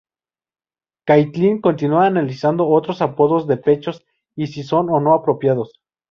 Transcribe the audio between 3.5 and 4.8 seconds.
pechos y si